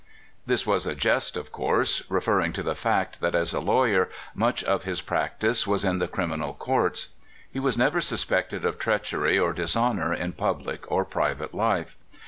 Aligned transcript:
This 0.47 0.65
was 0.65 0.87
a 0.87 0.95
jest, 0.95 1.37
of 1.37 1.51
course, 1.51 2.01
referring 2.09 2.53
to 2.53 2.63
the 2.63 2.73
fact 2.73 3.21
that 3.21 3.35
as 3.35 3.53
a 3.53 3.59
lawyer 3.59 4.09
much 4.33 4.63
of 4.63 4.83
his 4.83 4.99
practice 4.99 5.67
was 5.67 5.85
in 5.85 5.99
the 5.99 6.07
criminal 6.07 6.55
courts. 6.55 7.09
He 7.51 7.59
was 7.59 7.77
never 7.77 8.01
suspected 8.01 8.65
of 8.65 8.79
treachery 8.79 9.37
or 9.37 9.53
dishonor 9.53 10.11
in 10.11 10.31
public 10.33 10.91
or 10.91 11.05
private 11.05 11.51
hie. 11.53 11.85